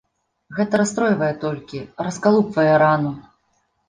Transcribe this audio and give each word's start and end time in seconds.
Гэта 0.59 0.77
расстройвае 0.81 1.27
толькі, 1.43 1.81
раскалупвае 2.07 2.73
рану. 2.85 3.13